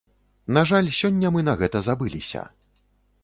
[0.55, 2.41] На жаль, сёння мы на гэта забыліся.